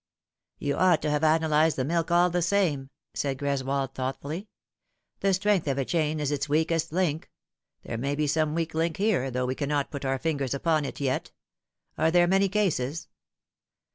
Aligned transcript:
"You 0.57 0.77
ought 0.77 0.99
to 1.03 1.11
have 1.11 1.21
analysed 1.21 1.75
the 1.75 1.85
milk 1.85 2.09
all 2.09 2.31
the 2.31 2.41
same," 2.41 2.89
said 3.13 3.37
Greswold 3.37 3.93
thoughtfully." 3.93 4.49
The 5.19 5.31
strength 5.31 5.67
of 5.67 5.77
a 5.77 5.85
chain 5.85 6.19
is 6.19 6.31
its 6.31 6.49
weakest 6.49 6.91
link. 6.91 7.29
There 7.83 7.99
may 7.99 8.15
be 8.15 8.25
some 8.25 8.55
weak 8.55 8.73
link 8.73 8.97
here, 8.97 9.29
though 9.29 9.45
we 9.45 9.53
cannot 9.53 9.91
put 9.91 10.03
our 10.03 10.17
fingers 10.17 10.55
upon 10.55 10.85
it 10.85 10.99
yet. 10.99 11.29
Are 11.99 12.09
there 12.09 12.25
many 12.25 12.49
cases 12.49 13.09